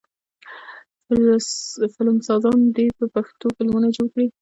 [1.93, 4.27] فلمسازان دې په پښتو فلمونه جوړ کړي.